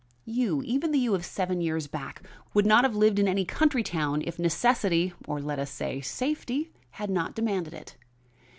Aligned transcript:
You, 0.25 0.63
even 0.63 0.91
the 0.91 0.97
you 0.97 1.13
of 1.13 1.23
seven 1.23 1.61
years 1.61 1.85
back, 1.85 2.23
would 2.55 2.65
not 2.65 2.83
have 2.85 2.95
lived 2.95 3.19
in 3.19 3.27
any 3.27 3.45
country 3.45 3.83
town 3.83 4.23
if 4.25 4.39
necessity, 4.39 5.13
or 5.27 5.39
let 5.39 5.59
us 5.59 5.69
say, 5.69 6.01
safety, 6.01 6.71
had 6.93 7.11
not 7.11 7.35
demanded 7.35 7.75
it. 7.75 7.97